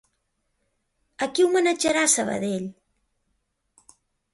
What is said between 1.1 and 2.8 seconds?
A qui homenatjarà Sabadell?